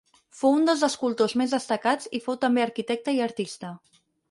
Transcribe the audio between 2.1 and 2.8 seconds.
i fou també